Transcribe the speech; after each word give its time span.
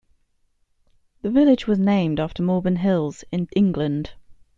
The 1.21 1.29
village 1.29 1.67
was 1.67 1.77
named 1.77 2.19
after 2.19 2.41
Malvern 2.41 2.77
Hills, 2.77 3.23
in 3.31 3.47
England. 3.55 4.13